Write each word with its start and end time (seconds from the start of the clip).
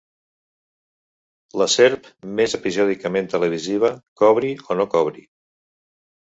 La 1.63 1.67
serp 1.73 2.09
més 2.41 2.57
episòdicament 2.59 3.31
televisiva, 3.37 3.93
cobri 4.25 4.53
o 4.67 4.81
no 4.83 4.91
cobri. 4.99 5.27